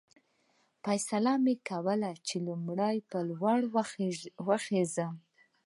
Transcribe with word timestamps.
فیصله 0.83 1.33
مې 1.43 1.55
وکړل 1.59 2.03
چې 2.27 2.35
لومړی 2.47 2.95
به 3.09 3.19
لوړ 3.29 3.59
وخېژم. 4.47 5.13